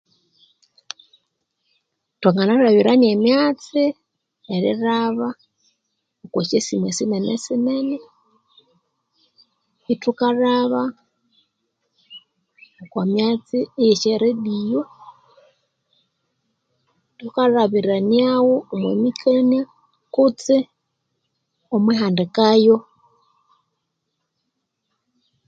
[2.19, 3.83] Twanganalabirania emyatsi
[4.55, 5.27] erlhaba
[6.23, 7.97] okwasyasimu esinenesinene
[9.93, 10.83] ithukalhaba
[12.83, 14.81] okwamyatsi eye sya radio
[17.17, 19.63] thukalabiraniawo omwamikania
[20.13, 20.55] kutse
[21.75, 22.77] omwihandikayo.